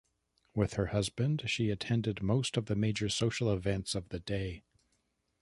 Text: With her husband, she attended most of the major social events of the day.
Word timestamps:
With 0.55 0.73
her 0.77 0.87
husband, 0.87 1.43
she 1.45 1.69
attended 1.69 2.23
most 2.23 2.57
of 2.57 2.65
the 2.65 2.75
major 2.75 3.07
social 3.07 3.53
events 3.53 3.93
of 3.93 4.09
the 4.09 4.19
day. 4.19 4.63